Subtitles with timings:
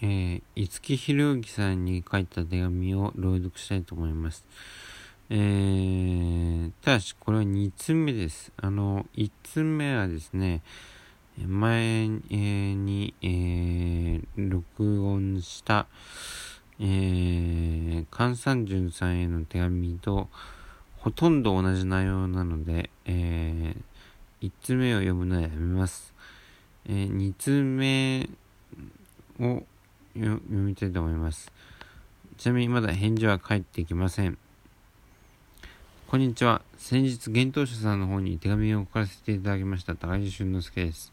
[0.00, 4.44] えー、五木ひろゆきさんに書いた手紙を朗読したいと思います。
[5.30, 8.52] えー、ただし、これは2つ目です。
[8.56, 10.62] あの、1つ目はですね、
[11.46, 15.86] 前に、えー、録音した、
[16.80, 20.28] えー、菅三淳さんへの手紙と
[20.98, 26.14] ほとんど同じ内容なので、えー、1つ目を読むのはやめます。
[26.86, 28.28] えー、2つ目
[29.40, 29.64] を
[30.14, 31.50] 読みたいと思います。
[32.36, 34.38] ちなみにまだ返事は返ってきません。
[36.06, 36.62] こんにちは。
[36.78, 41.12] 先日、幻冬舎さんの方に手紙を送らせていただきました高橋俊之介です。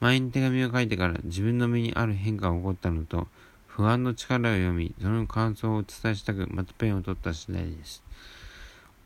[0.00, 3.28] 前に手紙を書いてから自分の身にある変化が起こったのと、
[3.66, 8.02] 不安の力を読み、その感想をお伝えしたく、またペンを取った次第です。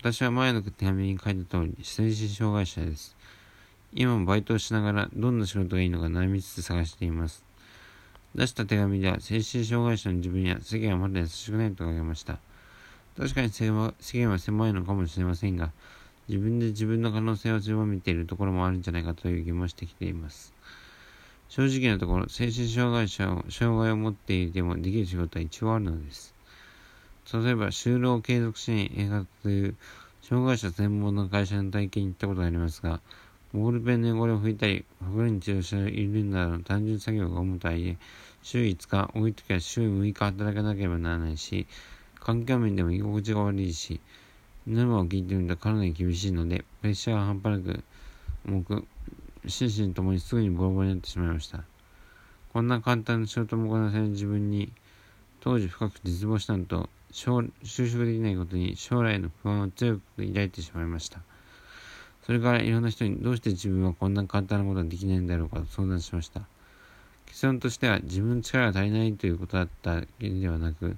[0.00, 3.16] 私は前の手紙に書いた通り、精神障害者です。
[3.92, 7.44] 今もバイトをしながら、どんな仕事がいいのか悩みつつ探しています。
[8.34, 12.38] 出した手紙では、精神障害者の自分や世間はまだ優しくないと書きました。
[13.16, 15.70] 確かに世間は狭いのかもしれませんが、
[16.28, 20.54] 自分で自分の可能性を狭めているところもあるんじゃないかという疑問をしてきています。
[21.50, 26.34] 正直なところ、精神障害者を、障害を持っていてもできる仕事は一応あるのです。
[27.34, 29.76] 例えば、就労継続支援映画という
[30.22, 33.00] 障害者専門の会社の体験に行ったことがありますが、
[33.54, 37.98] ボールペンの汚れを拭いたり、袋に治療しているなどの単純作業が重たいで、
[38.42, 41.66] 週5日、多い時は週6日働かなければならないし、
[42.18, 44.00] 環境面でも居心地が悪いし、
[44.66, 47.84] ノルマを聞いてみるとかなり厳しいので、プレッシャーが半端なく
[48.46, 48.84] 重く、
[49.46, 51.64] 心身ともにすぐにボロボロになってしまいました。
[52.52, 54.72] こんな簡単な仕事もこなせる自分に、
[55.40, 61.20] 当時深く絶望したのと、就職できないことに将来の不安を強く抱いてしまいました。
[62.24, 66.42] それからいろんな人にどうして自分はこんな簡単なことができないんだろうかと相談しました。
[67.26, 70.96] 結論としては自分の力が足りないということだっただけではなく、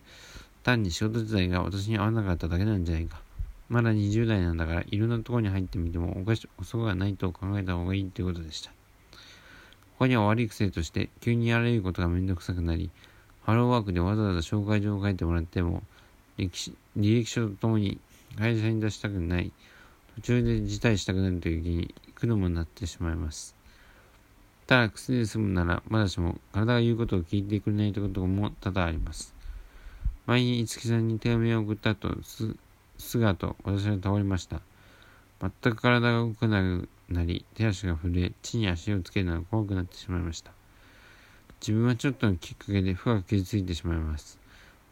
[0.63, 3.21] 単に仕事自体が私に合わなかっただけなんじゃないか。
[3.69, 8.73] まだ20代なんだからいろんなところに入ってみてもおかし遅くはないと考えた方がいいということでした。
[9.99, 12.91] 他には悪い癖として急にやられることがめんどくさくなり、
[13.43, 15.83] ハローワークでわざわざ紹介状を書いてもらっても、
[16.37, 17.99] 歴史履歴書とともに
[18.37, 19.53] 会社に出したくない。
[20.17, 23.55] 途中で辞退したくなるという気に苦労もなってしまいます。
[24.67, 29.35] ただ薬で済むならまだしも体が言うことを聞いてくれないということも多々あります。
[30.27, 32.57] 前に五木さんに手紙を送った後、す、
[32.97, 34.63] すがと私は倒れました。
[35.41, 40.53] 全く体が動かなくなり、手足が震え、地に足をつけるのが怖くなってしまいました。
[41.61, 44.39] 自分はちょっとのきっかけで深く傷ついてしまいます。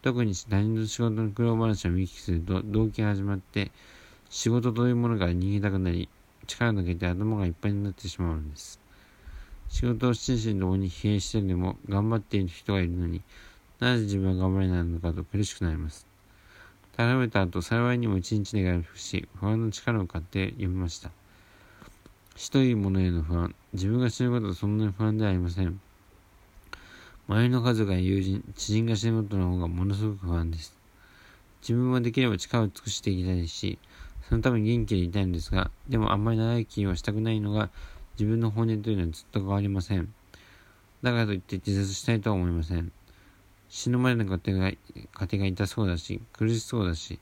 [0.02, 3.70] 特に他人の仕事の苦労話を見聞きすると動機が始まって、
[4.32, 6.08] 仕事というものから逃げたくなり、
[6.46, 8.80] 力抜けて頭がいっぱいになってしまうのです。
[9.68, 13.20] 仕事を心身ともに疲弊してでも頑張っている人がいるのに
[13.78, 16.06] なぜ自分は頑張れないのかと苦しくなります。
[16.96, 21.10] 倒れた後、幸いにも一日で回復し、不安の力を買って読みました。
[22.34, 25.78] 死というものへの不安、自分が死ぬことはそんなに不安ではありません。
[27.28, 30.74] 周りの家族や友人、知人が死ぬことの方がものすごく不安です。
[31.62, 33.78] 自分はできれば力を尽くしていきたいし、
[34.28, 37.70] そのために元気でいたいんですが、でもあんまり長生きはしたくないのが
[38.18, 40.12] 自分の本音というのはずっと変わりません。
[41.02, 42.92] だからといって自殺したいとは思いません。
[43.68, 44.78] 死ぬまでの家庭が、家
[45.32, 47.18] 庭が痛そうだし、苦しそうだし、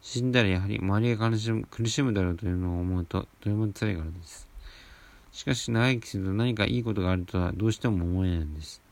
[0.00, 4.48] 死んだらやはり周りが苦しむ苦しむだろうというのを思うと、とても辛いからです。
[5.30, 8.82] しかし長生きすると何かいいことがあるとはどうしても思えないんです。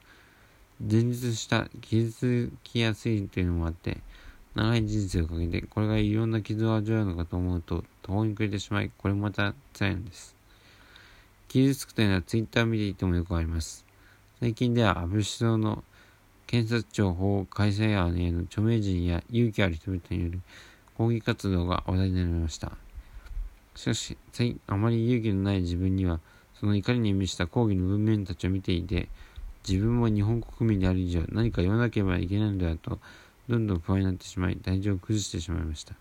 [0.80, 3.98] 前日した傷つきやすいというのもあって、
[4.54, 10.34] 長い人生をかけて、これがいろんな傷を味わうのかと思うと、途方に暮れてしまい、これもまた辛いのです。
[11.48, 13.84] 傷つくというのはツイッターを見ていてもよくあります。
[14.40, 15.84] 最近では安倍首相の
[16.46, 20.40] 検察庁法改正案への著名人や勇気ある人々による
[20.96, 22.72] 抗議活動が話題になりました。
[23.76, 24.16] しかし、
[24.66, 26.20] あまり勇気のない自分には、
[26.58, 29.08] その怒りに満ちた抗議の文面たちを見ていて、
[29.68, 32.98] 自分も日本国民である以上何か言わなければいけないのではと
[33.50, 35.94] どんどん不安になってしまい、体調を崩してしまいました。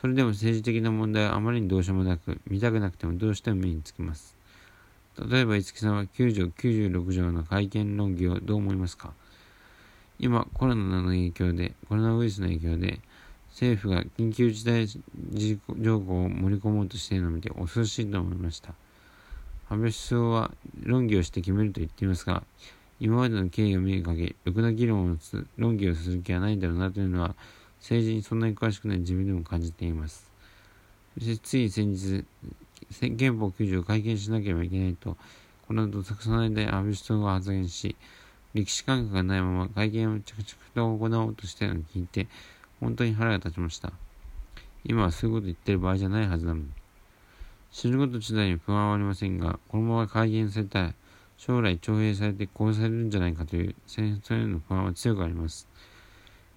[0.00, 4.34] それでも政治的な問題はあまりにどうしようもなく、見たくなくてもどうしても目につきます。
[5.18, 9.12] 例えば、五木さんは9条96条の会見論議をどう思いますか？
[10.18, 13.00] 今、コロナの影響で、コロナウイルスの影響で、
[13.50, 18.74] 政府が緊急事態条項を盛り込もうとしているのを見て恐ろしいと思いました。
[19.68, 20.50] 安倍首相は
[20.82, 22.42] 論議をして決めると言っていますが、
[22.98, 25.16] 今までの経緯を見る限り、ろくな議論を、
[25.56, 27.34] 論議をする気はないんだろうなというのは、
[27.80, 30.30] 政治にそんなに詳しくない自分でも感じています。
[31.18, 32.24] そしてつい先日、
[33.16, 35.16] 憲法9条を会見しなければいけないと、
[35.66, 37.96] このどさくさないで安倍首相が発言し、
[38.54, 42.28] 歴史感覚がないまま会見を着々と行おうとしているのを聞いて、
[42.80, 43.92] 本当に腹が立ちました。
[44.84, 46.68] 今はそういうこと言ってる場合じゃないはずなのに。
[47.72, 50.94] 知ること自体に不安はありませんが、このまま改元されたら、
[51.38, 55.68] 将来徴兵されて殺されるんじゃないかという戦争への不安は強くあります。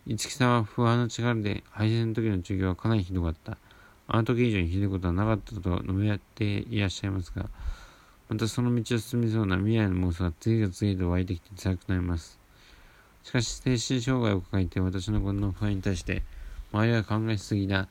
[0.08, 3.58] 五木さんは不安の力で敗戦の時の授業はかなりひどかった。
[4.08, 7.48] あの時以上にひどいことはなかったと述べ合っていらっしゃいますが、
[8.28, 12.40] またその道を進みそうな未来の妄想が次々と湧いてきて辛くなります。
[13.24, 16.24] しかし、精神障害を抱えて私のこの不安に対して、
[16.72, 17.88] 周りは考えすぎだ、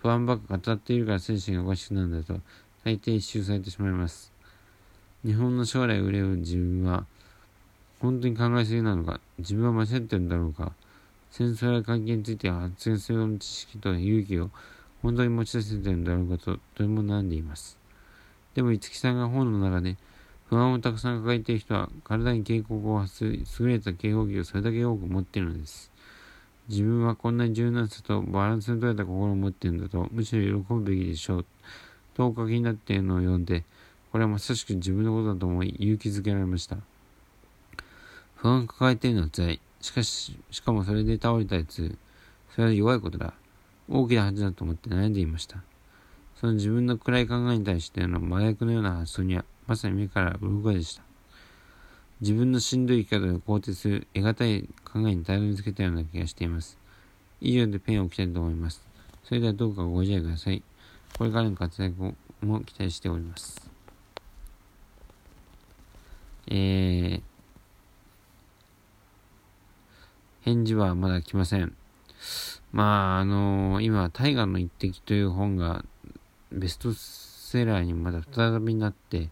[0.00, 2.40] 不安ばっか語っているから精神がおかしくなるんだと、
[2.84, 4.31] 大抵一周されてしまいます。
[5.24, 7.06] 日本の将来を憂う自分は、
[8.00, 10.72] 本当に考えすぎなのか、自分は間違ってるんだろうか、
[11.30, 14.50] 戦争や関係について発言する知識と勇気を
[15.00, 17.78] 本当に持ち出せてるんだろうかと、とても悩んでいます。
[18.54, 19.96] でも、五木さんが本の中で、
[20.48, 25.92] 不安をたくさん抱えている人は、体に警告を発する優れた警報器をそれだけ多く持っているのです。
[26.68, 31.46] 自分はこんなに柔軟さとバランスの取れた心を持っているんだと、むしろ喜ぶべきでしょう。
[32.14, 33.64] とお書きになっているのを読んで、
[34.12, 36.76] これはまさしく自分のことだと思い、勇気づけられました。
[38.36, 39.60] 不安を抱えているのは辛い。
[39.80, 41.96] しかし、しかもそれで倒れたやつ、
[42.54, 43.32] それは弱いことだ。
[43.88, 45.62] 大きな恥だと思って悩んでいました。
[46.38, 51.02] その自分の暗い考えに対しての麻薬のような発想には、まさに目から鱗でした。
[52.20, 56.76] 自分のしんどい生き方を肯定する得難い考えに頼りつけたような気がしています。
[57.40, 58.84] 以上でペンを置きたいと思います。
[59.24, 60.62] それではどうかご自愛ください。
[61.16, 63.71] これからの活躍も期待しております。
[66.48, 67.22] えー、
[70.42, 71.76] 返事はまだ来ません。
[72.72, 75.84] まあ、あのー、今、大河の一滴という本が
[76.50, 79.28] ベストセラーにまだ再びなって、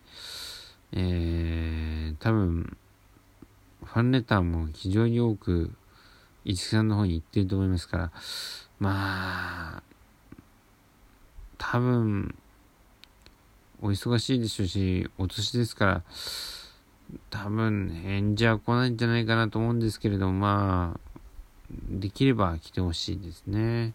[0.92, 2.76] えー、多分、
[3.82, 5.70] ファンレターも非常に多く、
[6.44, 8.12] 五木さんの方に行ってると思いますから、
[8.78, 9.82] まあ、
[11.58, 12.34] 多分、
[13.82, 16.02] お忙しいでしょうし、お年ですから、
[17.30, 21.00] 多分、返事は来ないんじゃないかなと思うんですけれども、まあ、
[21.88, 23.94] できれば来てほしいですね。